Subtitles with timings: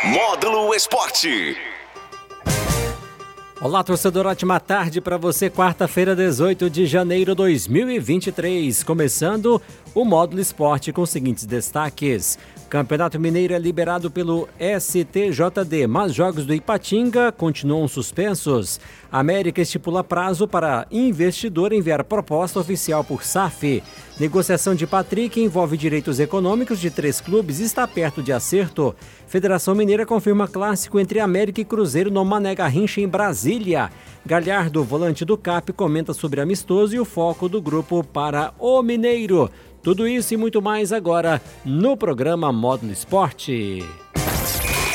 [0.04, 1.56] Módulo Esporte.
[3.58, 5.48] Olá, torcedor, ótima tarde para você.
[5.48, 8.82] Quarta-feira, 18 de janeiro de 2023.
[8.84, 9.62] Começando
[9.96, 12.38] o Módulo Esporte com os seguintes destaques.
[12.68, 18.78] Campeonato Mineiro é liberado pelo STJD, mas jogos do Ipatinga continuam suspensos.
[19.10, 23.82] América estipula prazo para investidor enviar proposta oficial por SAF.
[24.20, 28.94] Negociação de Patrick envolve direitos econômicos de três clubes e está perto de acerto.
[29.26, 33.90] Federação Mineira confirma clássico entre América e Cruzeiro no Mané Garrincha em Brasília.
[34.26, 39.50] Galhardo, volante do CAP, comenta sobre amistoso e o foco do grupo para o Mineiro.
[39.86, 43.84] Tudo isso e muito mais agora no programa Módulo Esporte.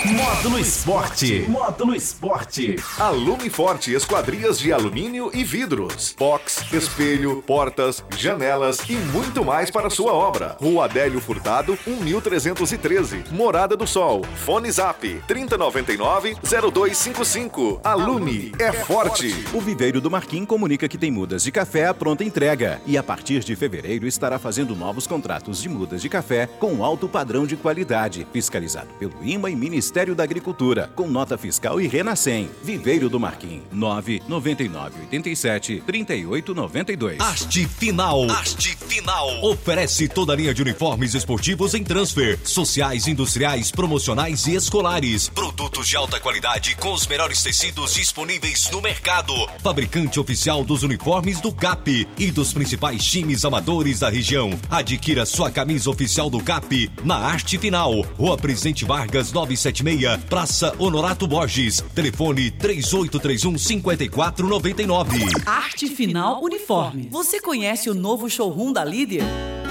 [0.03, 1.45] Módulo Esporte.
[1.47, 2.75] Módulo Esporte.
[2.97, 6.15] Alume Forte Esquadrias de Alumínio e Vidros.
[6.17, 10.57] Box, espelho, portas, janelas e muito mais para sua obra.
[10.59, 13.25] Rua Adélio Furtado, 1313.
[13.29, 14.25] Morada do Sol.
[14.37, 17.81] Fone Zap 3099-0255.
[17.83, 19.45] Alume é forte.
[19.53, 23.03] O Viveiro do Marquim comunica que tem mudas de café à pronta entrega e a
[23.03, 27.55] partir de fevereiro estará fazendo novos contratos de mudas de café com alto padrão de
[27.55, 32.49] qualidade, fiscalizado pelo IMA e Ministério Ministério da Agricultura, com nota fiscal e Renascem.
[32.63, 37.19] Viveiro do Marquim, 99987 3892.
[37.19, 38.31] Haste Final.
[38.31, 39.43] Haste Final.
[39.43, 45.27] Oferece toda a linha de uniformes esportivos em transfer, sociais, industriais, promocionais e escolares.
[45.27, 49.33] Produtos de alta qualidade com os melhores tecidos disponíveis no mercado.
[49.61, 54.57] Fabricante oficial dos uniformes do CAP e dos principais times amadores da região.
[54.69, 57.99] Adquira sua camisa oficial do CAP na Arte Final.
[58.17, 61.83] Rua Presidente Vargas 97 76, Praça Honorato Borges.
[61.95, 65.25] Telefone 3831 5499.
[65.45, 67.09] Arte Final Uniforme.
[67.11, 69.23] Você conhece o novo showroom da Líder?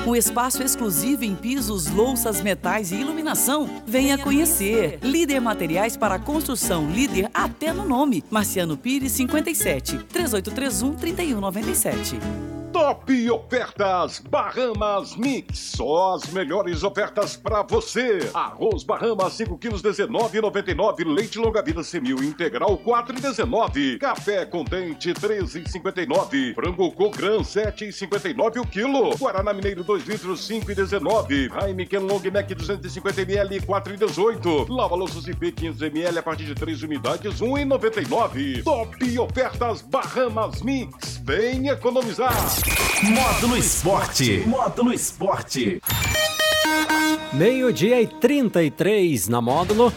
[0.07, 3.69] Um espaço exclusivo em pisos, louças, metais e iluminação.
[3.87, 4.99] Venha conhecer.
[5.03, 6.91] Líder Materiais para Construção.
[6.91, 8.25] Líder até no nome.
[8.31, 12.60] Marciano Pires 57 3831 3197.
[12.73, 15.59] Top Ofertas Bahamas Mix.
[15.59, 18.31] Só as melhores ofertas para você.
[18.33, 21.05] Arroz Bahamas 5 quilos 19,99.
[21.05, 23.99] Leite longa vida semil integral 4,19.
[23.99, 26.55] Café contente 13,59.
[26.55, 29.17] Frango Cogran 7,59 o quilo.
[29.17, 31.51] Guaraná Mineiro 2 litros 5,19.
[31.63, 34.69] Heineken Long Neck 250 ml 4,18.
[34.69, 38.63] Lava louças IP 500 ml a partir de 3 unidades 1,99.
[38.63, 41.21] Top Ofertas Bahamas Mix.
[41.25, 42.60] Vem economizar.
[43.03, 44.45] Módulo Esporte.
[44.47, 45.81] Módulo Esporte.
[47.33, 49.93] Meio-dia e 33 na Módulo.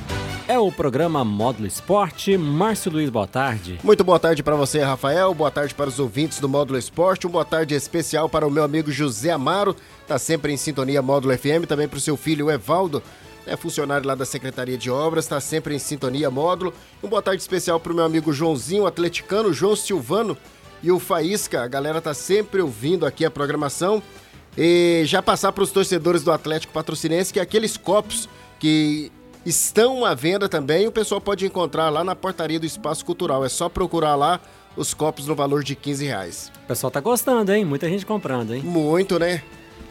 [0.48, 2.38] É o programa Módulo Esporte.
[2.38, 3.80] Márcio Luiz, boa tarde.
[3.84, 5.34] Muito boa tarde para você, Rafael.
[5.34, 7.28] Boa tarde para os ouvintes do Módulo Esporte.
[7.28, 9.76] Um boa tarde especial para o meu amigo José Amaro.
[10.08, 11.68] Tá sempre em sintonia Módulo FM.
[11.68, 13.04] Também para o seu filho Evaldo.
[13.46, 16.74] É funcionário lá da Secretaria de Obras, está sempre em sintonia módulo.
[17.04, 20.38] Um boa tarde especial para o meu amigo Joãozinho, atleticano, João Silvano,
[20.84, 21.64] e o Faísca.
[21.64, 24.04] A galera tá sempre ouvindo aqui a programação.
[24.56, 28.30] E já passar para os torcedores do Atlético Patrocinense que aqueles copos
[28.60, 29.12] que
[29.46, 33.44] estão à venda também, o pessoal pode encontrar lá na portaria do Espaço Cultural.
[33.44, 34.40] É só procurar lá
[34.76, 36.52] os copos no valor de 15 reais.
[36.66, 37.66] O pessoal tá gostando, hein?
[37.66, 38.62] Muita gente comprando, hein?
[38.62, 39.42] Muito, né?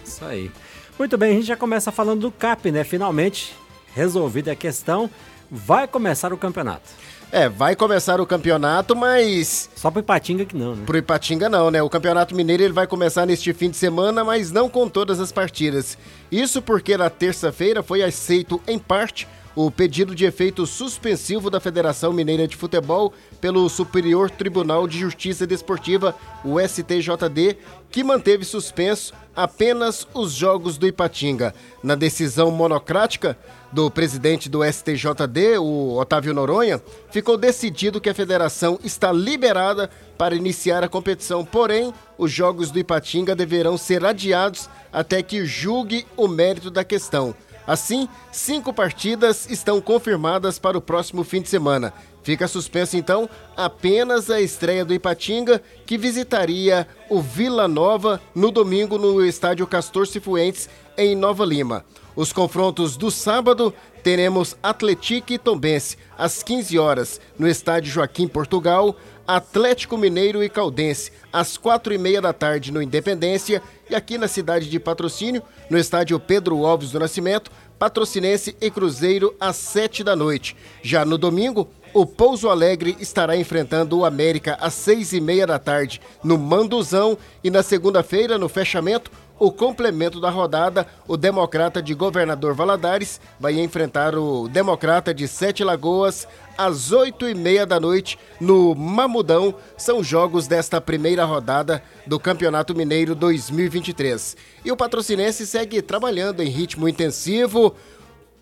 [0.05, 0.51] Isso aí.
[0.99, 2.85] Muito bem, a gente já começa falando do CAP, né?
[2.85, 3.55] Finalmente
[3.95, 5.11] resolvida a questão,
[5.51, 6.89] vai começar o campeonato.
[7.35, 9.71] É, vai começar o campeonato, mas.
[9.75, 10.83] Só pro Ipatinga que não, né?
[10.85, 11.83] Pro Ipatinga não, né?
[11.83, 15.33] O Campeonato Mineiro ele vai começar neste fim de semana, mas não com todas as
[15.33, 15.97] partidas.
[16.31, 19.27] Isso porque na terça-feira foi aceito, em parte,
[19.57, 25.47] o pedido de efeito suspensivo da Federação Mineira de Futebol pelo Superior Tribunal de Justiça
[25.47, 26.15] Desportiva,
[26.45, 27.57] o STJD,
[27.91, 31.55] que manteve suspenso apenas os jogos do Ipatinga.
[31.83, 33.39] Na decisão monocrática
[33.73, 36.81] do presidente do STJD, o Otávio Noronha,
[37.11, 39.89] ficou decidido que a federação está liberada
[40.19, 46.07] para iniciar a competição, porém, os jogos do Ipatinga deverão ser adiados até que julgue
[46.17, 47.35] o mérito da questão.
[47.67, 51.93] Assim, cinco partidas estão confirmadas para o próximo fim de semana.
[52.23, 58.99] Fica suspenso então apenas a estreia do Ipatinga, que visitaria o Vila Nova no domingo
[58.99, 61.85] no estádio Castor Cifuentes, em Nova Lima.
[62.15, 63.73] Os confrontos do sábado
[64.03, 68.95] teremos Atlético e Tombense às 15 horas no estádio Joaquim Portugal,
[69.27, 74.29] Atlético Mineiro e Caldense às quatro e meia da tarde no Independência e aqui na
[74.29, 80.15] cidade de Patrocínio, no estádio Pedro Alves do Nascimento, Patrocinense e Cruzeiro às sete da
[80.15, 80.55] noite.
[80.83, 85.59] Já no domingo, o Pouso Alegre estará enfrentando o América às seis e meia da
[85.59, 91.95] tarde no Manduzão e na segunda-feira, no fechamento, o complemento da rodada, o Democrata de
[91.95, 98.19] Governador Valadares vai enfrentar o Democrata de Sete Lagoas às oito e meia da noite
[98.41, 99.55] no Mamudão.
[99.77, 104.37] São jogos desta primeira rodada do Campeonato Mineiro 2023.
[104.65, 107.75] E o patrocinense segue trabalhando em ritmo intensivo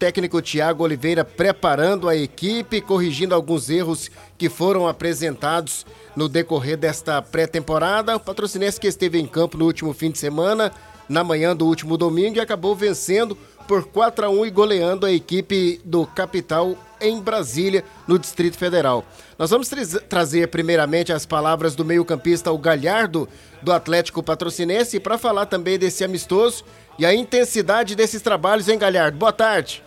[0.00, 5.84] técnico Tiago Oliveira preparando a equipe, corrigindo alguns erros que foram apresentados
[6.16, 8.16] no decorrer desta pré-temporada.
[8.16, 10.72] O patrocinense que esteve em campo no último fim de semana,
[11.06, 13.36] na manhã do último domingo, e acabou vencendo
[13.68, 19.04] por 4 a 1 e goleando a equipe do Capital em Brasília, no Distrito Federal.
[19.38, 23.28] Nós vamos tra trazer primeiramente as palavras do meio-campista o Galhardo
[23.62, 26.64] do Atlético Patrocinense para falar também desse amistoso
[26.98, 29.18] e a intensidade desses trabalhos em Galhardo.
[29.18, 29.82] Boa tarde.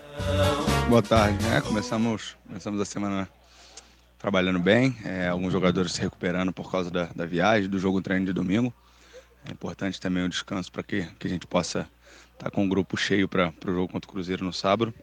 [0.89, 1.43] Boa tarde.
[1.47, 3.27] É, começamos, começamos a semana
[4.19, 8.25] trabalhando bem, é, alguns jogadores se recuperando por causa da, da viagem, do jogo treino
[8.25, 8.73] de domingo.
[9.47, 11.89] É importante também o descanso para que, que a gente possa
[12.33, 14.93] estar tá com o grupo cheio para o jogo contra o Cruzeiro no sábado.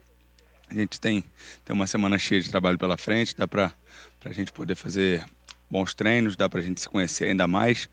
[0.70, 1.24] A gente tem,
[1.64, 3.72] tem uma semana cheia de trabalho pela frente, dá para
[4.24, 5.24] a gente poder fazer
[5.68, 7.88] bons treinos, dá para a gente se conhecer ainda mais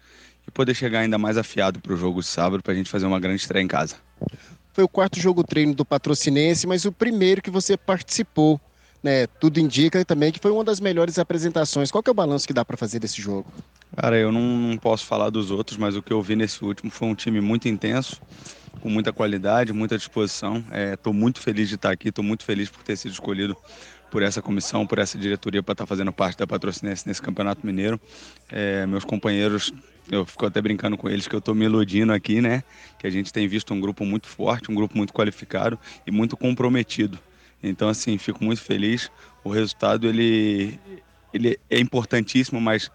[0.48, 3.06] e poder chegar ainda mais afiado para o jogo de sábado para a gente fazer
[3.06, 3.98] uma grande estreia em casa.
[4.78, 8.62] Foi o quarto jogo treino do Patrocinense, mas o primeiro que você participou.
[9.02, 9.26] Né?
[9.26, 11.90] Tudo indica também que foi uma das melhores apresentações.
[11.90, 13.52] Qual que é o balanço que dá para fazer desse jogo?
[13.96, 16.92] Cara, eu não, não posso falar dos outros, mas o que eu vi nesse último
[16.92, 18.22] foi um time muito intenso,
[18.80, 20.64] com muita qualidade, muita disposição.
[20.94, 23.58] Estou é, muito feliz de estar aqui, estou muito feliz por ter sido escolhido
[24.12, 27.66] por essa comissão, por essa diretoria para estar tá fazendo parte da Patrocinense nesse Campeonato
[27.66, 28.00] Mineiro.
[28.48, 29.74] É, meus companheiros
[30.10, 32.64] eu fico até brincando com eles que eu estou me iludindo aqui, né?
[32.98, 36.38] Que a gente tem visto um grupo muito forte, um grupo muito qualificado e muito
[36.38, 37.20] comprometido.
[37.62, 39.12] Então, assim, fico muito feliz.
[39.44, 40.80] O resultado, ele,
[41.34, 42.92] ele é importantíssimo, mas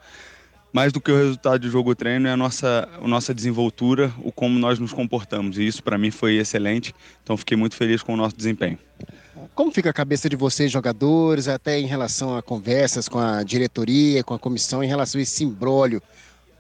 [0.73, 4.33] mais do que o resultado de jogo treino é a nossa, a nossa desenvoltura, o
[4.33, 5.59] como nós nos comportamos.
[5.59, 6.95] E isso, para mim, foi excelente.
[7.23, 8.79] Então, fiquei muito feliz com o nosso desempenho.
[9.55, 14.25] Como fica a cabeça de vocês, jogadores, até em relação a conversas com a diretoria,
[14.25, 16.01] com a comissão, em relação a esse imbróglio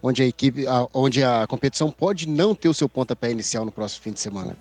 [0.02, 4.02] onde a equipe, onde a competição pode não ter o seu pontapé inicial no próximo
[4.02, 4.56] fim de semana?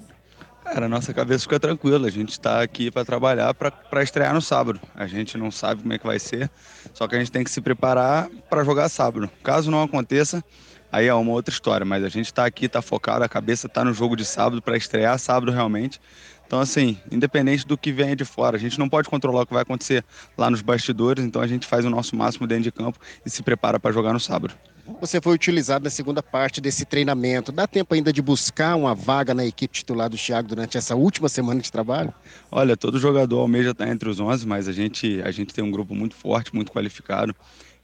[0.64, 2.08] Cara, a nossa cabeça fica tranquila.
[2.08, 4.80] A gente está aqui para trabalhar para estrear no sábado.
[4.96, 6.50] A gente não sabe como é que vai ser,
[6.94, 9.30] só que a gente tem que se preparar para jogar sábado.
[9.44, 10.44] Caso não aconteça,
[10.92, 11.86] aí é uma outra história.
[11.86, 14.78] Mas a gente está aqui, está focado, a cabeça está no jogo de sábado para
[14.78, 16.00] estrear sábado realmente.
[16.46, 19.54] Então, assim, independente do que venha de fora, a gente não pode controlar o que
[19.54, 20.04] vai acontecer
[20.38, 23.42] lá nos bastidores, então a gente faz o nosso máximo dentro de campo e se
[23.42, 24.54] prepara para jogar no sábado.
[25.00, 27.52] Você foi utilizado na segunda parte desse treinamento.
[27.52, 31.30] Dá tempo ainda de buscar uma vaga na equipe titular do Thiago durante essa última
[31.30, 32.14] semana de trabalho?
[32.52, 35.72] Olha, todo jogador almeja estar entre os 11, mas a gente, a gente tem um
[35.72, 37.36] grupo muito forte, muito qualificado.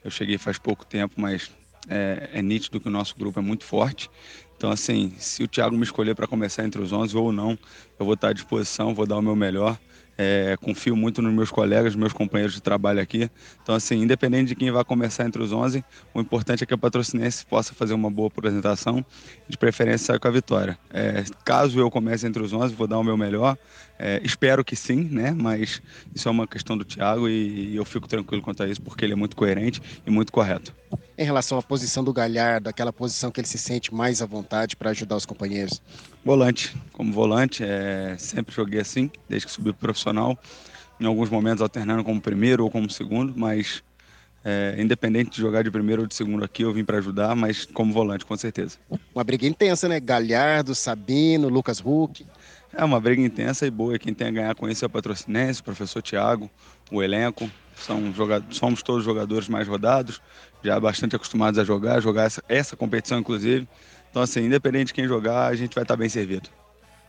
[0.03, 1.51] Eu cheguei faz pouco tempo, mas
[1.89, 4.09] é, é nítido que o nosso grupo é muito forte.
[4.57, 7.57] Então, assim, se o Thiago me escolher para começar entre os 11 ou não,
[7.99, 9.77] eu vou estar à disposição, vou dar o meu melhor.
[10.17, 13.29] É, confio muito nos meus colegas, meus companheiros de trabalho aqui.
[13.61, 15.83] Então, assim, independente de quem vai começar entre os 11,
[16.13, 19.05] o importante é que a patrocinense possa fazer uma boa apresentação,
[19.47, 20.77] de preferência sair com a vitória.
[20.91, 23.57] É, caso eu comece entre os 11, vou dar o meu melhor.
[23.99, 25.31] É, espero que sim, né?
[25.31, 25.81] Mas
[26.13, 29.03] isso é uma questão do Thiago e, e eu fico tranquilo quanto a isso, porque
[29.03, 30.73] ele é muito coerente e muito correto.
[31.17, 34.75] Em relação à posição do Galhardo, aquela posição que ele se sente mais à vontade
[34.75, 35.81] para ajudar os companheiros?
[36.23, 36.75] Volante.
[36.93, 40.37] Como volante, é, sempre joguei assim, desde que subi para profissional.
[40.99, 43.83] Em alguns momentos alternando como primeiro ou como segundo, mas
[44.43, 47.65] é, independente de jogar de primeiro ou de segundo aqui, eu vim para ajudar, mas
[47.65, 48.77] como volante, com certeza.
[49.13, 49.99] Uma briga intensa, né?
[49.99, 52.25] Galhardo, Sabino, Lucas Huck.
[52.73, 53.97] É uma briga intensa e boa.
[53.99, 56.49] Quem tem a ganhar com isso é o Patrocinense, o professor Tiago,
[56.91, 57.49] o elenco.
[57.79, 60.21] São jogadores, somos todos jogadores mais rodados,
[60.63, 63.67] já bastante acostumados a jogar, jogar essa, essa competição, inclusive.
[64.09, 66.49] Então, assim, independente de quem jogar, a gente vai estar bem servido.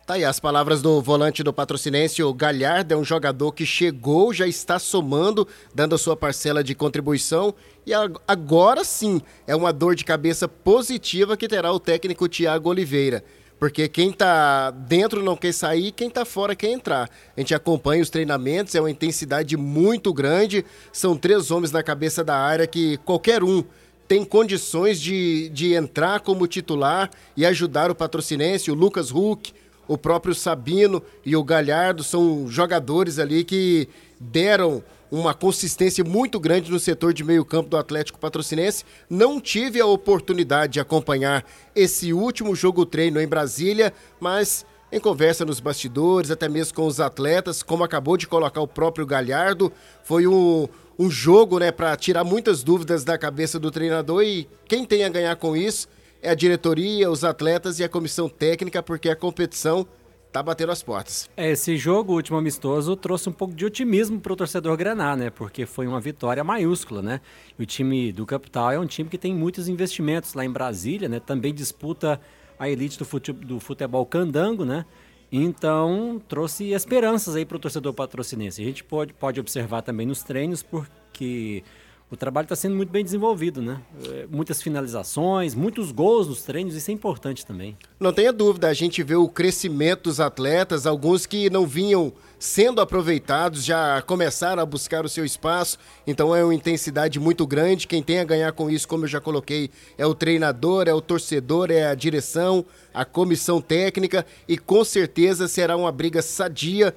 [0.08, 4.32] Tá aí as palavras do volante do Patrocinense, o Galhardo é um jogador que chegou,
[4.32, 7.54] já está somando, dando a sua parcela de contribuição
[7.86, 7.92] e
[8.26, 13.22] agora sim é uma dor de cabeça positiva que terá o técnico Tiago Oliveira
[13.58, 17.10] Porque quem está dentro não quer sair, quem está fora quer entrar.
[17.36, 20.64] A gente acompanha os treinamentos, é uma intensidade muito grande.
[20.92, 23.64] São três homens na cabeça da área que qualquer um
[24.06, 28.70] tem condições de, de entrar como titular e ajudar o patrocinense.
[28.70, 29.52] O Lucas Huck,
[29.86, 33.88] o próprio Sabino e o Galhardo são jogadores ali que
[34.18, 38.84] deram uma consistência muito grande no setor de meio campo do Atlético Patrocinense.
[39.08, 45.44] Não tive a oportunidade de acompanhar esse último jogo treino em Brasília, mas em conversa
[45.44, 49.72] nos bastidores, até mesmo com os atletas, como acabou de colocar o próprio Galhardo,
[50.02, 50.66] foi um,
[50.98, 55.08] um jogo né, para tirar muitas dúvidas da cabeça do treinador e quem tem a
[55.08, 55.88] ganhar com isso
[56.22, 59.86] é a diretoria, os atletas e a comissão técnica, porque a competição
[60.32, 61.28] tá batendo as portas.
[61.36, 65.30] É, esse jogo, último amistoso, trouxe um pouco de otimismo para o torcedor Graná, né?
[65.30, 67.20] Porque foi uma vitória maiúscula, né?
[67.58, 71.08] E o time do Capital é um time que tem muitos investimentos lá em Brasília,
[71.08, 71.20] né?
[71.20, 72.20] Também disputa
[72.58, 74.84] a elite do, fute do futebol candango, né?
[75.30, 78.62] Então, trouxe esperanças aí para o torcedor patrocinense.
[78.62, 81.62] A gente pode, pode observar também nos treinos, porque
[82.10, 83.80] o trabalho está sendo muito bem desenvolvido, né?
[84.06, 87.76] É, muitas finalizações, muitos gols nos treinos, isso é importante também.
[88.00, 92.80] Não tenha dúvida, a gente vê o crescimento dos atletas, alguns que não vinham sendo
[92.80, 97.86] aproveitados já começaram a buscar o seu espaço, então é uma intensidade muito grande.
[97.86, 101.00] Quem tem a ganhar com isso, como eu já coloquei, é o treinador, é o
[101.00, 106.94] torcedor, é a direção, a comissão técnica e com certeza será uma briga sadia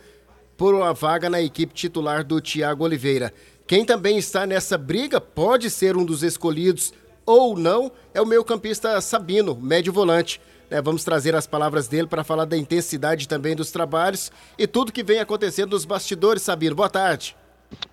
[0.56, 3.34] por uma vaga na equipe titular do Thiago Oliveira.
[3.72, 6.94] Quem também está nessa briga pode ser um dos escolhidos
[7.26, 10.42] ou não é o meio campista Sabino, médio volante.
[10.70, 14.92] É, vamos trazer as palavras dele para falar da intensidade também dos trabalhos e tudo
[14.92, 16.76] que vem acontecendo nos bastidores, Sabino.
[16.76, 17.34] Boa tarde.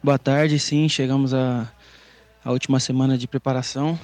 [0.03, 0.89] Boa tarde, sim.
[0.89, 1.73] Chegamos à,
[2.45, 3.97] à última semana de preparação.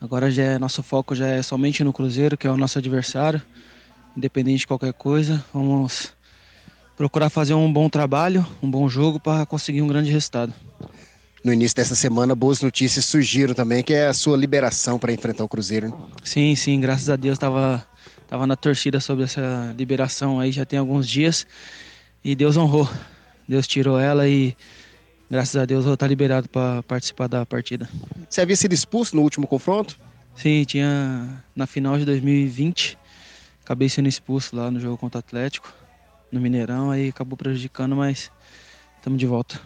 [0.00, 3.42] Agora já é, nosso foco já é somente no Cruzeiro, que é o nosso adversário.
[4.16, 6.12] Independente de qualquer coisa, vamos
[7.00, 10.52] procurar fazer um bom trabalho, um bom jogo para conseguir um grande resultado.
[11.42, 15.42] No início dessa semana, boas notícias surgiram também, que é a sua liberação para enfrentar
[15.42, 15.88] o Cruzeiro.
[15.88, 15.94] Né?
[16.22, 17.82] Sim, sim, graças a Deus estava
[18.28, 21.46] tava na torcida sobre essa liberação aí já tem alguns dias
[22.22, 22.86] e Deus honrou.
[23.48, 24.54] Deus tirou ela e
[25.30, 27.88] graças a Deus eu vou estar liberado para participar da partida.
[28.28, 29.98] Você havia sido expulso no último confronto?
[30.34, 32.98] Sim, tinha na final de 2020.
[33.64, 35.79] Acabei sendo expulso lá no jogo contra o Atlético
[36.30, 38.30] no Mineirão, aí acabou prejudicando, mas
[38.96, 39.60] estamos de volta.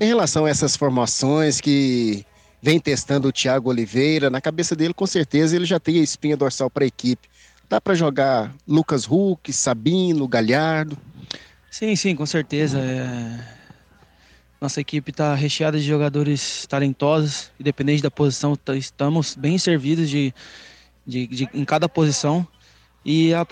[0.00, 2.24] Em relação a essas formações que
[2.60, 6.36] vem testando o Thiago Oliveira, na cabeça dele com certeza ele já tem a espinha
[6.36, 7.28] dorsal para a equipe.
[7.68, 10.96] Dá para jogar Lucas Huck, Sabino, Galhardo?
[11.70, 12.78] Sim, sim, com certeza.
[12.78, 13.54] É...
[14.60, 20.32] Nossa equipe está recheada de jogadores talentosos, independente da posição, estamos bem servidos de,
[21.06, 22.46] de, de em cada posição.
[23.04, 23.46] E a,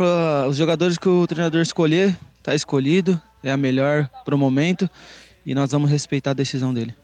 [0.49, 4.91] os jogadores que o treinador escolher, está escolhido, é a melhor para o momento
[5.47, 6.95] e nós vamos respeitar a decisão dele.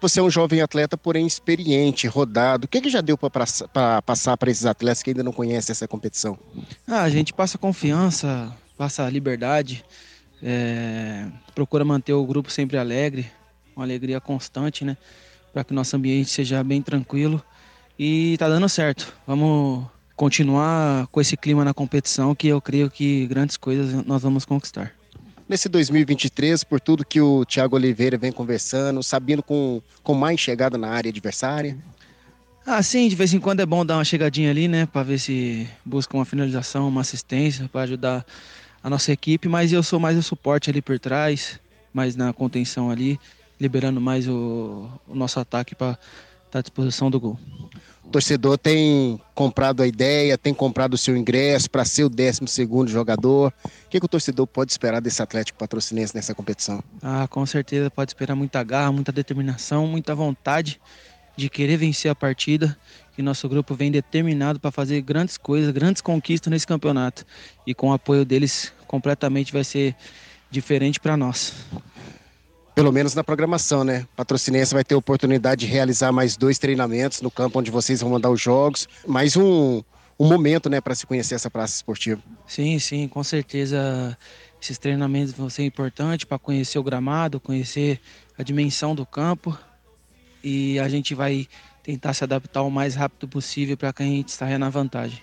[0.00, 2.64] Você é um jovem atleta, porém experiente, rodado.
[2.64, 5.86] O que, que já deu para passar para esses atletas que ainda não conhecem essa
[5.86, 6.38] competição?
[6.88, 9.84] Ah, a gente passa confiança, passa liberdade,
[10.42, 13.30] é, procura manter o grupo sempre alegre,
[13.76, 14.96] uma alegria constante, né?
[15.52, 17.42] Para que nosso ambiente seja bem tranquilo.
[17.98, 19.12] E tá dando certo.
[19.26, 19.86] Vamos
[20.20, 24.92] continuar com esse clima na competição que eu creio que grandes coisas nós vamos conquistar.
[25.48, 30.76] Nesse 2023, por tudo que o Thiago Oliveira vem conversando, sabendo com, com mais chegada
[30.76, 31.74] na área adversária?
[32.66, 35.18] Ah, sim, de vez em quando é bom dar uma chegadinha ali, né, para ver
[35.18, 38.26] se busca uma finalização, uma assistência para ajudar
[38.82, 41.58] a nossa equipe, mas eu sou mais o suporte ali por trás,
[41.94, 43.18] mais na contenção ali,
[43.58, 45.98] liberando mais o, o nosso ataque para
[46.50, 47.38] estar tá à disposição do gol.
[48.04, 52.40] O torcedor tem comprado a ideia, tem comprado o seu ingresso para ser o 12
[52.88, 53.54] jogador.
[53.64, 56.82] O que, que, o torcedor pode esperar desse Atlético Patrocinense nessa competição?
[57.00, 60.80] Ah, com certeza pode esperar muita garra, muita determinação, muita vontade
[61.36, 62.76] de querer vencer a partida.
[63.14, 67.24] Que nosso grupo vem determinado para fazer grandes coisas, grandes conquistas nesse campeonato.
[67.64, 69.94] E com o apoio deles, completamente vai ser
[70.50, 71.54] diferente para nós
[72.74, 74.06] pelo menos na programação, né?
[74.16, 78.30] Patrocinense vai ter oportunidade de realizar mais dois treinamentos no campo onde vocês vão mandar
[78.30, 79.82] os jogos, mais um,
[80.18, 82.20] um momento, né, para se conhecer essa praça esportiva.
[82.46, 84.16] Sim, sim, com certeza
[84.60, 88.00] esses treinamentos vão ser importantes para conhecer o gramado, conhecer
[88.38, 89.58] a dimensão do campo
[90.44, 91.48] e a gente vai
[91.82, 95.22] tentar se adaptar o mais rápido possível para que a gente saia na vantagem.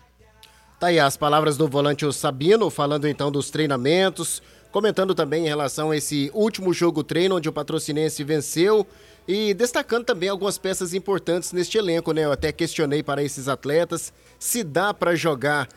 [0.80, 5.92] Tá aí as palavras do volante Sabino, falando então dos treinamentos, comentando também em relação
[5.92, 8.86] a esse último jogo treino onde o Patrocinense venceu
[9.28, 12.26] e destacando também algumas peças importantes neste elenco, né?
[12.26, 15.68] Eu até questionei para esses atletas se dá para jogar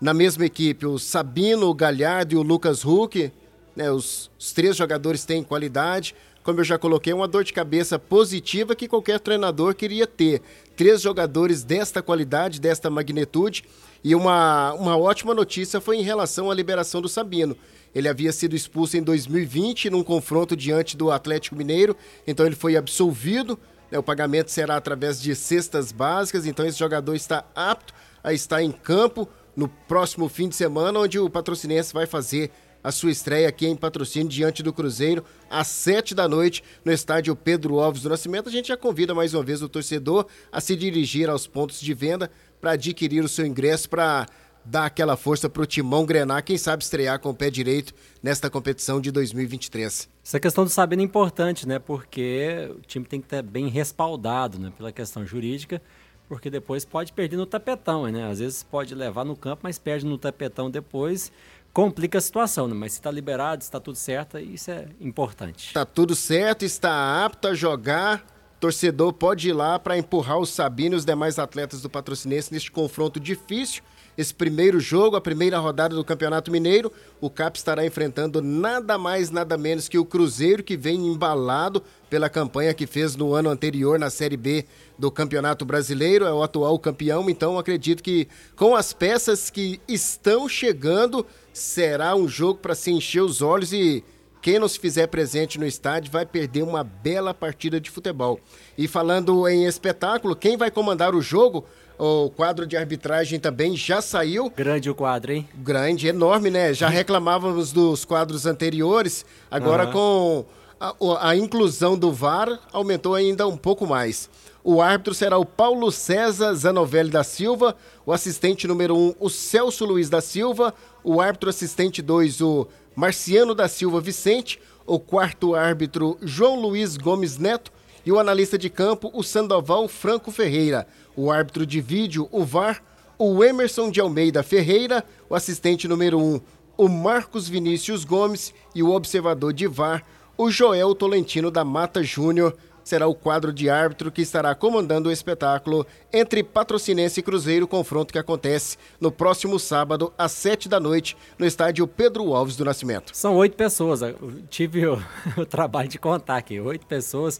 [0.00, 3.32] na mesma equipe o Sabino, o Galhardo e o Lucas Huck.
[3.74, 6.14] Né, os, os três jogadores têm qualidade.
[6.42, 10.40] Como eu já coloquei, uma dor de cabeça positiva que qualquer treinador queria ter.
[10.76, 13.64] Três jogadores desta qualidade, desta magnitude.
[14.02, 17.56] E uma, uma ótima notícia foi em relação à liberação do Sabino.
[17.94, 22.76] Ele havia sido expulso em 2020 num confronto diante do Atlético Mineiro, então ele foi
[22.76, 23.58] absolvido.
[23.90, 28.62] Né, o pagamento será através de cestas básicas, então esse jogador está apto a estar
[28.62, 32.50] em campo no próximo fim de semana, onde o patrocinense vai fazer
[32.82, 37.34] a sua estreia aqui em patrocínio diante do Cruzeiro às sete da noite no estádio
[37.34, 38.48] Pedro Alves do Nascimento.
[38.48, 41.92] A gente já convida mais uma vez o torcedor a se dirigir aos pontos de
[41.92, 42.30] venda
[42.60, 44.26] para adquirir o seu ingresso para
[44.68, 48.50] dar aquela força para o Timão Grenar, quem sabe estrear com o pé direito nesta
[48.50, 50.08] competição de 2023.
[50.24, 51.78] Essa questão do Sabino é importante, né?
[51.78, 54.70] Porque o time tem que estar bem respaldado, né?
[54.76, 55.80] Pela questão jurídica,
[56.28, 58.30] porque depois pode perder no tapetão, né?
[58.30, 61.32] Às vezes pode levar no campo, mas perde no tapetão depois
[61.72, 62.74] complica a situação, né?
[62.74, 65.68] mas se está liberado, está tudo certo, isso é importante.
[65.68, 68.26] Está tudo certo, está apto a jogar.
[68.58, 72.72] Torcedor pode ir lá para empurrar o Sabino e os demais atletas do Patrocinense neste
[72.72, 73.82] confronto difícil
[74.18, 76.90] esse primeiro jogo, a primeira rodada do Campeonato Mineiro.
[77.20, 82.28] O CAP estará enfrentando nada mais, nada menos que o Cruzeiro, que vem embalado pela
[82.28, 84.64] campanha que fez no ano anterior na Série B
[84.98, 87.30] do Campeonato Brasileiro, é o atual campeão.
[87.30, 93.22] Então, acredito que com as peças que estão chegando, será um jogo para se encher
[93.22, 94.02] os olhos e
[94.42, 98.40] quem não se fizer presente no estádio vai perder uma bela partida de futebol.
[98.76, 101.64] E falando em espetáculo, quem vai comandar o jogo
[101.98, 104.50] o quadro de arbitragem também já saiu.
[104.54, 105.48] Grande o quadro, hein?
[105.56, 106.72] Grande, enorme, né?
[106.72, 109.92] Já reclamávamos dos quadros anteriores, agora uhum.
[109.92, 110.44] com
[110.80, 114.30] a, a, inclusão do VAR aumentou ainda um pouco mais.
[114.62, 117.74] O árbitro será o Paulo César Zanovelli da Silva,
[118.06, 122.68] o assistente número 1, um, o Celso Luiz da Silva, o árbitro assistente 2, o
[122.94, 127.72] Marciano da Silva Vicente, o quarto árbitro João Luiz Gomes Neto
[128.04, 130.86] e o analista de campo, o Sandoval Franco Ferreira.
[131.16, 132.82] O árbitro de vídeo, o VAR,
[133.18, 136.40] o Emerson de Almeida Ferreira, o assistente número 1, um,
[136.76, 138.54] o Marcos Vinícius Gomes.
[138.74, 140.04] E o observador de VAR,
[140.36, 142.56] o Joel Tolentino da Mata Júnior.
[142.84, 148.10] Será o quadro de árbitro que estará comandando o espetáculo entre Patrocinense e Cruzeiro, confronto
[148.10, 153.14] que acontece no próximo sábado, às sete da noite, no estádio Pedro Alves do Nascimento.
[153.14, 154.16] São oito pessoas, eu
[154.48, 154.98] tive o,
[155.36, 157.38] o trabalho de contar aqui, oito pessoas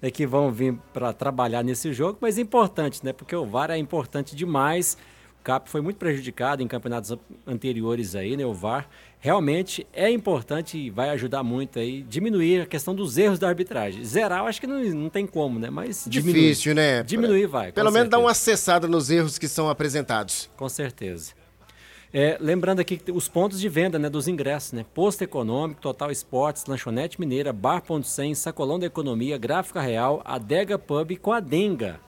[0.00, 3.12] é, que vão vir para trabalhar nesse jogo, mas é importante, né?
[3.12, 4.96] Porque o VAR é importante demais.
[5.40, 8.44] O CAP foi muito prejudicado em campeonatos anteriores aí, né?
[8.44, 13.38] O VAR realmente é importante e vai ajudar muito aí diminuir a questão dos erros
[13.38, 14.04] da arbitragem.
[14.04, 15.70] Zerar, eu acho que não, não tem como, né?
[15.70, 16.74] Mas difícil, diminuir.
[16.74, 17.02] né?
[17.02, 17.72] Diminuir vai.
[17.72, 18.10] Pelo menos certeza.
[18.10, 20.50] dar uma acessada nos erros que são apresentados.
[20.56, 21.32] Com certeza.
[22.18, 24.86] É, lembrando aqui os pontos de venda né, dos ingressos, né?
[24.94, 30.78] Posto Econômico, Total Esportes, Lanchonete Mineira, Bar Ponto 100, Sacolão da Economia, Gráfica Real, Adega
[30.78, 32.00] Pub com a Denga.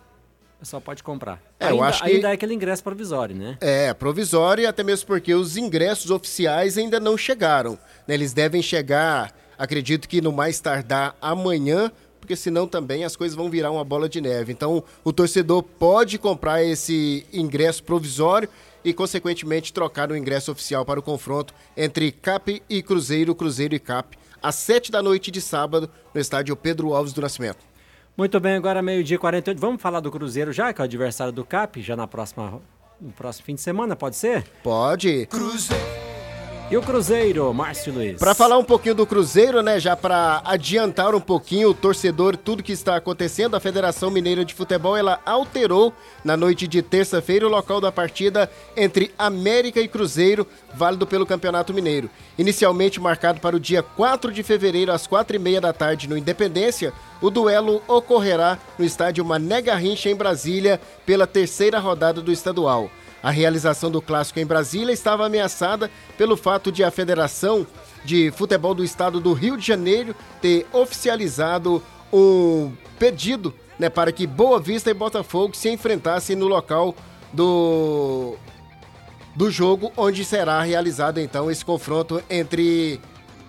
[0.58, 1.42] Pessoal pode comprar.
[1.60, 2.10] É, ainda, eu acho que...
[2.10, 3.58] ainda é aquele ingresso provisório, né?
[3.60, 7.78] É, provisório, até mesmo porque os ingressos oficiais ainda não chegaram.
[8.06, 8.14] Né?
[8.14, 13.50] Eles devem chegar, acredito que no mais tardar amanhã, porque senão também as coisas vão
[13.50, 14.54] virar uma bola de neve.
[14.54, 18.48] Então, o torcedor pode comprar esse ingresso provisório
[18.88, 23.78] e, consequentemente, trocar o ingresso oficial para o confronto entre CAP e Cruzeiro, Cruzeiro e
[23.78, 27.58] CAP, às 7 da noite de sábado, no estádio Pedro Alves do Nascimento.
[28.16, 29.60] Muito bem, agora meio-dia 48.
[29.60, 32.60] Vamos falar do Cruzeiro já, que é o adversário do CAP, já na próxima,
[33.00, 34.44] no próximo fim de semana, pode ser?
[34.62, 35.26] Pode.
[35.26, 35.97] Cruzeiro.
[36.70, 38.18] E o Cruzeiro, Márcio Luiz?
[38.18, 42.62] Para falar um pouquinho do Cruzeiro, né, já para adiantar um pouquinho o torcedor tudo
[42.62, 47.48] que está acontecendo, a Federação Mineira de Futebol ela alterou na noite de terça-feira o
[47.48, 52.10] local da partida entre América e Cruzeiro, válido pelo Campeonato Mineiro.
[52.36, 56.18] Inicialmente marcado para o dia 4 de fevereiro às quatro e meia da tarde no
[56.18, 62.90] Independência, o duelo ocorrerá no estádio Mané Garrincha em Brasília pela terceira rodada do estadual.
[63.22, 67.66] A realização do clássico em Brasília estava ameaçada pelo fato de a Federação
[68.04, 74.26] de Futebol do Estado do Rio de Janeiro ter oficializado um pedido né, para que
[74.26, 76.94] Boa Vista e Botafogo se enfrentassem no local
[77.32, 78.36] do,
[79.34, 83.00] do jogo, onde será realizado então esse confronto entre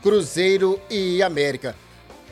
[0.01, 1.75] Cruzeiro e América.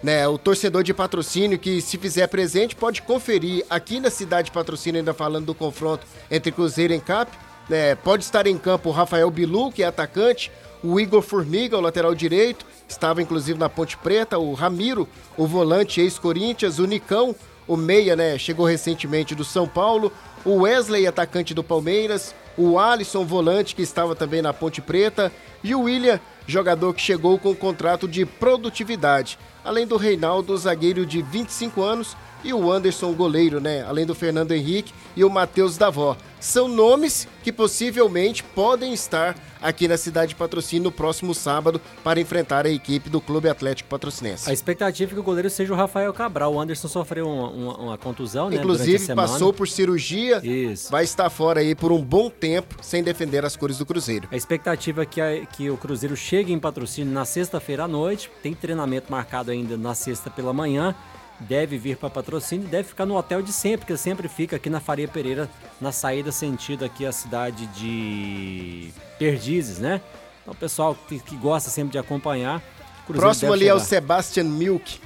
[0.01, 4.51] Né, o torcedor de patrocínio que se fizer presente pode conferir aqui na cidade de
[4.51, 7.31] patrocínio, ainda falando do confronto entre Cruzeiro e Cap.
[7.67, 10.51] Né, pode estar em campo o Rafael Bilu, que é atacante,
[10.83, 15.99] o Igor Formiga, o lateral direito, estava inclusive na Ponte Preta, o Ramiro, o volante
[15.99, 17.35] ex-Corinthians, o Nicão,
[17.67, 20.13] o meia, né, chegou recentemente do São Paulo,
[20.45, 25.31] o Wesley, atacante do Palmeiras, o Alisson Volante, que estava também na Ponte Preta,
[25.63, 31.21] e o William, jogador que chegou com contrato de produtividade, além do Reinaldo, zagueiro de
[31.21, 33.83] 25 anos, e o Anderson goleiro, né?
[33.83, 36.15] Além do Fernando Henrique e o Matheus Davó.
[36.39, 42.19] São nomes que possivelmente podem estar aqui na cidade de Patrocínio no próximo sábado para
[42.19, 44.49] enfrentar a equipe do Clube Atlético Patrocinense.
[44.49, 46.53] A expectativa é que o goleiro seja o Rafael Cabral.
[46.53, 48.57] O Anderson sofreu uma, uma, uma contusão, né?
[48.57, 50.91] Inclusive passou por cirurgia, Isso.
[50.91, 54.27] vai estar fora aí por um bom tempo sem defender as cores do Cruzeiro.
[54.31, 58.29] A expectativa é que, a, que o Cruzeiro chegue em Patrocínio na sexta-feira à noite.
[58.43, 60.95] Tem treinamento marcado ainda na sexta pela manhã
[61.39, 64.79] deve vir para patrocínio, deve ficar no hotel de sempre, que sempre fica aqui na
[64.79, 70.01] Faria Pereira, na saída sentido aqui a cidade de Perdizes, né?
[70.41, 72.61] Então, o pessoal que, que gosta sempre de acompanhar.
[73.05, 73.73] Próximo ali chegar.
[73.73, 74.99] é o Sebastian Milk,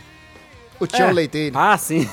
[0.79, 1.13] o Tião é.
[1.13, 1.57] Leiteiro.
[1.57, 2.09] Ah, sim.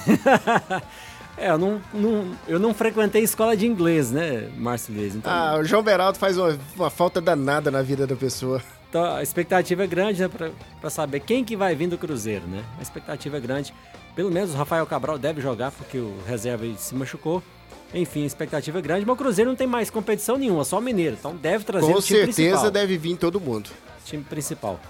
[1.37, 5.15] é, eu não, não, eu não frequentei escola de inglês, né, Márcio Luiz?
[5.15, 5.33] Então...
[5.33, 8.63] Ah, o João Beraldo faz uma, uma falta danada na vida da pessoa.
[8.89, 10.29] Então, a expectativa é grande, né,
[10.81, 12.65] para saber quem que vai vir do Cruzeiro, né?
[12.79, 13.75] A expectativa é grande.
[14.19, 17.41] Pelo menos o Rafael Cabral deve jogar, porque o reserva se machucou.
[17.95, 20.81] Enfim, a expectativa é grande, mas o Cruzeiro não tem mais competição nenhuma, só o
[20.81, 21.15] Mineiro.
[21.17, 22.71] Então deve trazer Com o time certeza principal.
[22.73, 23.71] deve vir todo mundo.
[24.05, 24.81] Time principal.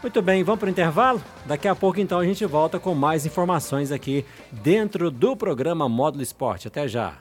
[0.00, 1.20] Muito bem, vamos para o intervalo?
[1.46, 6.22] Daqui a pouco então a gente volta com mais informações aqui dentro do programa Módulo
[6.22, 6.68] Esporte.
[6.68, 7.14] Até já.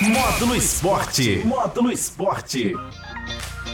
[0.00, 1.42] Módulo Esporte.
[1.44, 2.72] Módulo Esporte.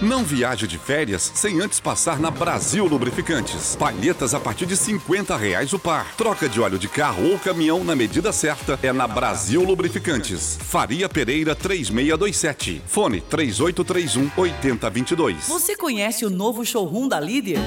[0.01, 3.75] Não viaje de férias sem antes passar na Brasil Lubrificantes.
[3.75, 6.15] Palhetas a partir de 50 reais o par.
[6.17, 10.57] Troca de óleo de carro ou caminhão na medida certa é na Brasil Lubrificantes.
[10.63, 12.81] Faria Pereira 3627.
[12.87, 15.49] Fone 3831 8022.
[15.49, 17.59] Você conhece o novo showroom da Líder?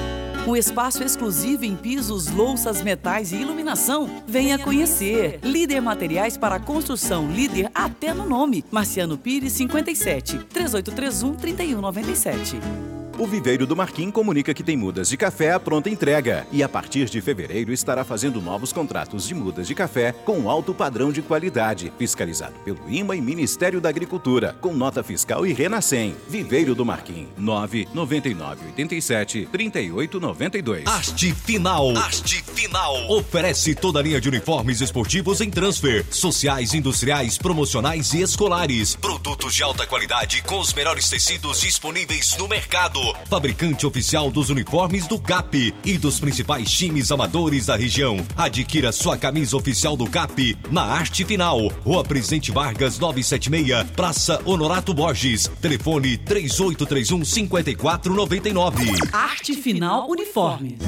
[0.44, 4.22] O espaço exclusivo em pisos, louças, metais e iluminação.
[4.26, 5.38] Venha conhecer.
[5.42, 7.30] Líder Materiais para Construção.
[7.30, 8.64] Líder até no nome.
[8.70, 13.01] Marciano Pires 57 3831 3197.
[13.18, 16.68] O Viveiro do Marquim comunica que tem mudas de café à pronta entrega e a
[16.68, 21.20] partir de fevereiro estará fazendo novos contratos de mudas de café com alto padrão de
[21.20, 26.16] qualidade, fiscalizado pelo IMA e Ministério da Agricultura, com nota fiscal e Renascem.
[26.26, 30.86] Viveiro do Marquim, 99987 3892.
[30.86, 31.94] Haste Final.
[31.96, 33.10] Haste Final.
[33.10, 38.96] Oferece toda a linha de uniformes esportivos em transfer, sociais, industriais, promocionais e escolares.
[38.96, 45.06] Produtos de alta qualidade com os melhores tecidos disponíveis no mercado fabricante oficial dos uniformes
[45.06, 48.18] do CAP e dos principais times amadores da região.
[48.36, 54.92] Adquira sua camisa oficial do CAP na Arte Final, Rua Presidente Vargas 976, Praça Honorato
[54.92, 55.50] Borges.
[55.60, 58.92] Telefone 3831 5499.
[59.12, 60.78] Arte Final Uniformes.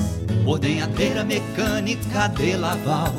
[0.46, 3.14] Ordenhadeira mecânica de Laval,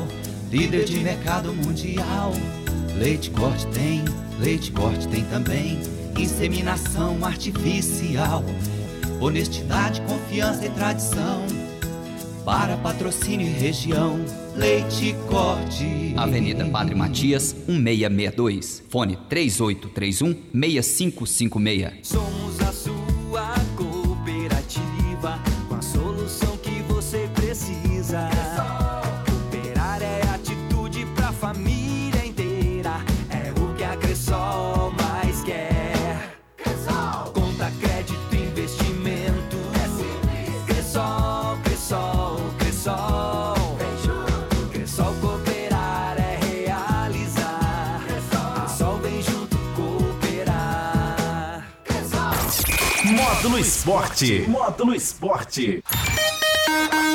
[0.50, 2.32] líder de mercado mundial.
[2.96, 4.04] Leite corte tem,
[4.38, 5.80] leite corte tem também.
[6.16, 8.42] Inseminação artificial
[9.20, 11.46] honestidade, confiança e tradição.
[12.44, 14.24] Para patrocínio e região,
[14.54, 16.14] Leite Corte.
[16.16, 18.84] Avenida Padre Matias, 1662.
[18.88, 21.92] Fone 3831 6556.
[22.06, 22.72] Somos a
[53.86, 54.44] Esporte.
[54.48, 55.84] Módulo Esporte.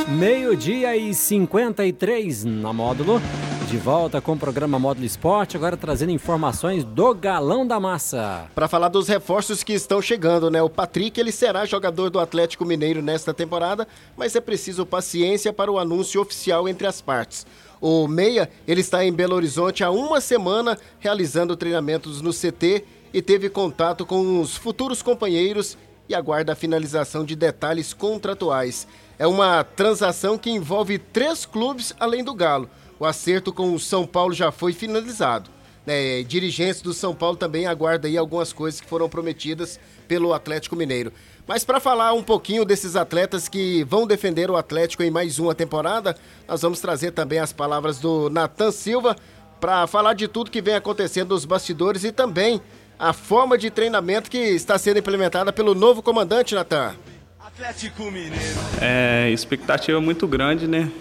[0.07, 3.21] Meio-dia e 53 na módulo.
[3.69, 8.45] De volta com o programa Módulo Esporte, agora trazendo informações do Galão da Massa.
[8.55, 10.61] Para falar dos reforços que estão chegando, né?
[10.61, 15.69] O Patrick, ele será jogador do Atlético Mineiro nesta temporada, mas é preciso paciência para
[15.69, 17.45] o anúncio oficial entre as partes.
[17.81, 23.21] O Meia, ele está em Belo Horizonte há uma semana realizando treinamentos no CT e
[23.21, 25.77] teve contato com os futuros companheiros
[26.11, 28.87] e aguarda a finalização de detalhes contratuais.
[29.17, 32.69] É uma transação que envolve três clubes além do Galo.
[32.99, 35.49] O acerto com o São Paulo já foi finalizado.
[35.87, 40.75] É, dirigentes do São Paulo também aguardam aí algumas coisas que foram prometidas pelo Atlético
[40.75, 41.11] Mineiro.
[41.47, 45.55] Mas para falar um pouquinho desses atletas que vão defender o Atlético em mais uma
[45.55, 46.15] temporada,
[46.47, 49.15] nós vamos trazer também as palavras do Natan Silva
[49.59, 52.61] para falar de tudo que vem acontecendo nos bastidores e também
[53.01, 56.93] a forma de treinamento que está sendo implementada pelo novo comandante, Natan.
[57.39, 58.35] Atlético Mineiro.
[58.79, 60.91] É, expectativa muito grande, né?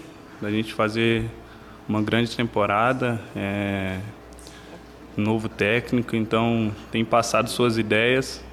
[0.41, 1.29] Da gente fazer
[1.87, 3.21] uma grande temporada.
[3.35, 3.99] É,
[5.15, 8.43] novo técnico, então tem passado suas ideias.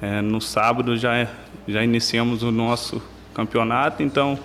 [0.00, 1.26] É, no sábado já,
[1.66, 3.02] já iniciamos o nosso
[3.34, 4.38] campeonato, então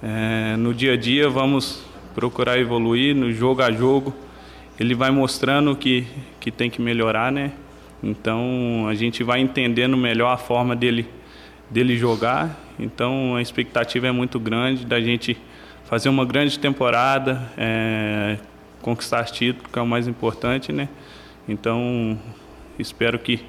[0.00, 1.82] é, no dia a dia vamos
[2.14, 4.14] procurar evoluir no jogo a jogo.
[4.78, 6.06] Ele vai mostrando que,
[6.38, 7.50] que tem que melhorar, né?
[8.02, 11.08] Então a gente vai entendendo melhor a forma dele,
[11.70, 12.58] dele jogar.
[12.78, 15.36] Então a expectativa é muito grande da gente
[15.84, 18.38] fazer uma grande temporada, é,
[18.80, 20.88] conquistar título, que é o mais importante, né?
[21.48, 22.18] Então
[22.78, 23.44] espero que,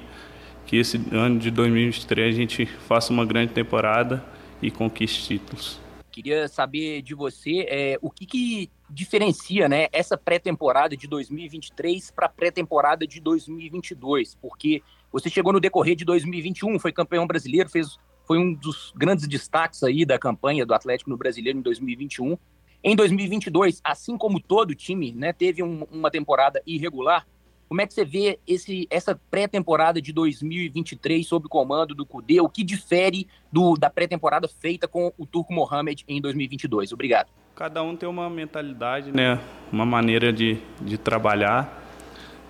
[0.66, 4.24] que esse ano de 2023 a gente faça uma grande temporada
[4.60, 5.80] e conquiste títulos.
[6.10, 12.26] Queria saber de você é, o que, que diferencia né, essa pré-temporada de 2023 para
[12.26, 17.96] a pré-temporada de 2022, porque você chegou no decorrer de 2021, foi campeão brasileiro, fez,
[18.26, 22.36] foi um dos grandes destaques aí da campanha do Atlético no Brasileiro em 2021.
[22.84, 27.26] Em 2022, assim como todo time, né, teve um, uma temporada irregular.
[27.68, 32.38] Como é que você vê esse, essa pré-temporada de 2023 sob o comando do Cudê?
[32.42, 36.92] O que difere do, da pré-temporada feita com o Turco Mohamed em 2022?
[36.92, 37.30] Obrigado.
[37.54, 39.38] Cada um tem uma mentalidade, né?
[39.70, 41.84] uma maneira de, de trabalhar.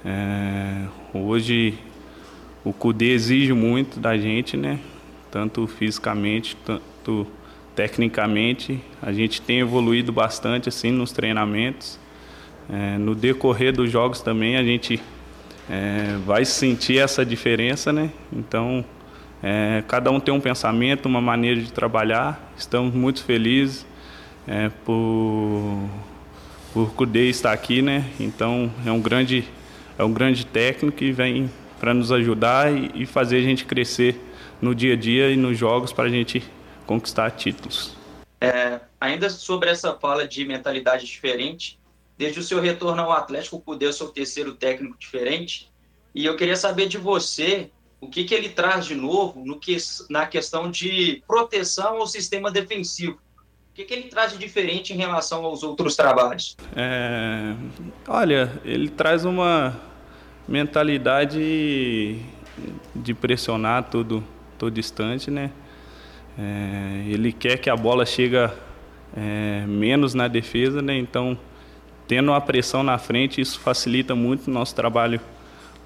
[0.04, 1.76] É, hoje
[2.64, 4.78] o Cudê exige muito da gente, né?
[5.28, 7.26] tanto fisicamente, tanto
[7.74, 8.80] tecnicamente.
[9.02, 11.98] A gente tem evoluído bastante assim nos treinamentos.
[12.70, 15.02] É, no decorrer dos jogos também a gente
[15.68, 18.12] é, vai sentir essa diferença, né?
[18.32, 18.84] Então,
[19.42, 22.52] é, cada um tem um pensamento, uma maneira de trabalhar.
[22.56, 23.90] Estamos muito felizes
[24.46, 25.88] é, por
[26.72, 28.10] por estar aqui, né?
[28.18, 29.44] Então, é um grande
[29.98, 34.18] é um grande técnico que vem para nos ajudar e, e fazer a gente crescer
[34.60, 36.42] no dia a dia e nos jogos para a gente
[36.86, 37.96] conquistar títulos.
[38.40, 41.78] É, ainda sobre essa fala de mentalidade diferente,
[42.16, 45.72] Desde o seu retorno ao Atlético, o Cudê é o seu terceiro técnico diferente.
[46.14, 49.76] E eu queria saber de você o que, que ele traz de novo no que,
[50.10, 53.18] na questão de proteção ao sistema defensivo.
[53.72, 56.54] O que, que ele traz de diferente em relação aos outros trabalhos?
[56.76, 57.54] É,
[58.06, 59.80] olha, ele traz uma
[60.46, 62.18] mentalidade
[62.94, 64.22] de pressionar todo,
[64.58, 65.50] todo instante, né?
[66.38, 68.36] É, ele quer que a bola chegue
[69.16, 70.94] é, menos na defesa, né?
[70.98, 71.38] Então
[72.06, 75.18] tendo a pressão na frente, isso facilita muito o nosso trabalho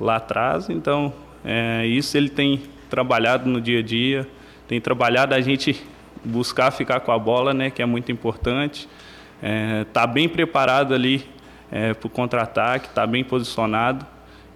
[0.00, 0.68] lá atrás.
[0.68, 4.26] Então, é, isso ele tem trabalhado no dia a dia,
[4.66, 5.80] tem trabalhado a gente
[6.26, 8.88] buscar ficar com a bola, né, que é muito importante.
[9.82, 11.26] Está é, bem preparado ali
[11.70, 14.06] é, para o contra-ataque, está bem posicionado.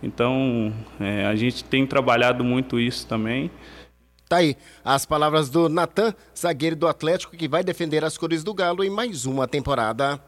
[0.03, 3.51] Então, é, a gente tem trabalhado muito isso também.
[4.29, 8.55] Tá aí as palavras do Natan, zagueiro do Atlético, que vai defender as cores do
[8.55, 10.21] Galo em mais uma temporada.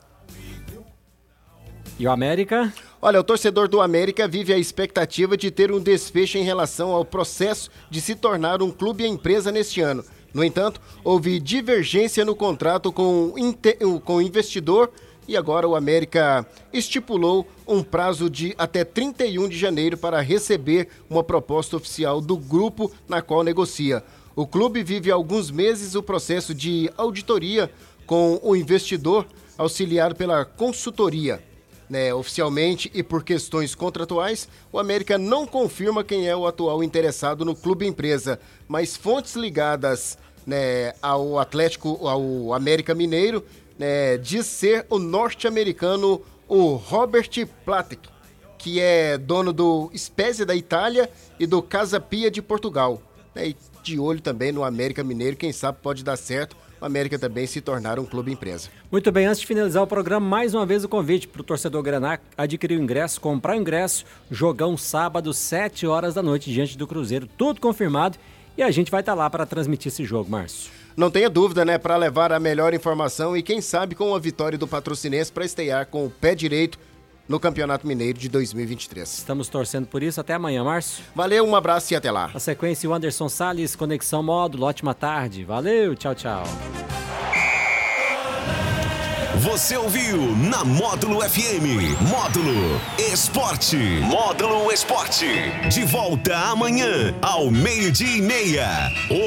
[1.99, 2.73] E o América?
[3.01, 7.05] Olha, o torcedor do América vive a expectativa de ter um desfecho em relação ao
[7.05, 10.05] processo de se tornar um clube e empresa neste ano.
[10.33, 14.90] No entanto, houve divergência no contrato com, o investidor
[15.29, 21.23] e agora o América estipulou um prazo de até 31 de janeiro para receber uma
[21.23, 24.03] proposta oficial do grupo na qual negocia.
[24.35, 27.71] O clube vive há alguns meses o processo de auditoria
[28.07, 29.27] com o investidor
[29.59, 31.52] auxiliado pela consultoria
[31.93, 37.45] né, oficialmente e por questões contratuais, o América não confirma quem é o atual interessado
[37.45, 43.45] no clube empresa, mas fontes ligadas né, ao Atlético, ao América Mineiro,
[43.79, 47.29] né, diz ser o norte-americano o Robert
[47.63, 48.09] Platek,
[48.57, 53.03] que é dono do Spezia da Itália e do Casa Pia de Portugal.
[53.35, 57.18] Né, e de olho também no América Mineiro, quem sabe pode dar certo o América
[57.18, 58.68] também se tornar um clube empresa.
[58.90, 61.81] Muito bem, antes de finalizar o programa, mais uma vez o convite para o torcedor
[61.83, 66.87] Graná adquirir o ingresso, comprar o ingresso, jogão sábado, 7 horas da noite, diante do
[66.87, 68.18] Cruzeiro, tudo confirmado.
[68.59, 70.71] E a gente vai estar tá lá para transmitir esse jogo, Márcio.
[70.95, 71.79] Não tenha dúvida, né?
[71.79, 75.87] Para levar a melhor informação e quem sabe com a vitória do patrocinense para estrear
[75.87, 76.79] com o pé direito
[77.29, 79.19] no Campeonato Mineiro de 2023.
[79.19, 80.21] Estamos torcendo por isso.
[80.21, 81.05] Até amanhã, Márcio.
[81.15, 82.31] Valeu, um abraço e até lá.
[82.35, 84.67] A sequência, o Anderson Salles, Conexão Módulo.
[84.67, 85.45] Ótima tarde.
[85.45, 86.45] Valeu, tchau, tchau.
[89.43, 91.99] Você ouviu na Módulo FM.
[92.09, 92.81] Módulo
[93.13, 93.77] Esporte.
[93.77, 95.27] Módulo Esporte.
[95.69, 98.69] De volta amanhã, ao meio-dia e meia.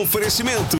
[0.01, 0.73] Oferecimento.